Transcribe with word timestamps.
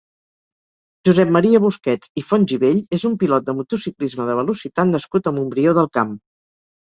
Josep 1.07 1.33
Maria 1.35 1.59
Busquets 1.65 2.09
i 2.21 2.23
Fontgibell 2.29 2.79
és 2.97 3.05
un 3.11 3.19
pilot 3.23 3.45
de 3.49 3.55
motociclisme 3.59 4.27
de 4.31 4.37
velocitat 4.41 4.93
nascut 4.95 5.29
a 5.29 5.35
Montbrió 5.39 5.75
del 5.81 5.91
Camp. 5.99 6.17